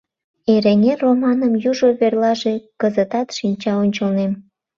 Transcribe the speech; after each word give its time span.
«Эреҥер» 0.53 0.97
романым 1.05 1.53
южо 1.69 1.89
верлаже 1.99 2.55
кызытат 2.81 3.27
шинча 3.37 3.73
ончылнем. 3.83 4.31